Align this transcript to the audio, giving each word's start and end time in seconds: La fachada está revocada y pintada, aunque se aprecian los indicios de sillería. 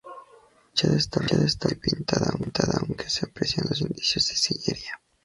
La 0.81 0.89
fachada 0.99 1.45
está 1.45 1.69
revocada 1.69 1.71
y 1.73 2.35
pintada, 2.39 2.77
aunque 2.79 3.07
se 3.07 3.27
aprecian 3.27 3.67
los 3.69 3.81
indicios 3.81 4.29
de 4.29 4.35
sillería. 4.35 4.99